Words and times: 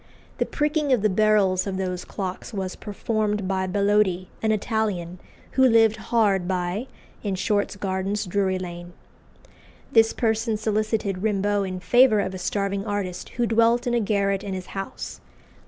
The 0.39 0.47
pricking 0.47 0.91
of 0.91 1.03
the 1.03 1.11
barrels 1.11 1.67
of 1.67 1.77
those 1.77 2.05
clocks 2.05 2.55
was 2.55 2.75
performed 2.75 3.47
by 3.47 3.67
Bellodi, 3.67 4.29
an 4.41 4.51
Italian, 4.51 5.19
who 5.51 5.63
lived 5.63 5.97
hard 6.07 6.47
by, 6.47 6.87
in 7.21 7.35
Short's 7.35 7.75
Gardens, 7.75 8.25
Drury 8.25 8.57
Lane. 8.57 8.93
This 9.91 10.11
person 10.11 10.57
solicited 10.57 11.17
Rimbault 11.21 11.65
in 11.67 11.79
favour 11.81 12.19
of 12.19 12.33
a 12.33 12.39
starving 12.39 12.83
artist 12.83 13.29
who 13.37 13.45
dwelt 13.45 13.85
in 13.85 13.93
a 13.93 13.99
garret 13.99 14.43
in 14.43 14.55
his 14.55 14.65
house. 14.73 15.21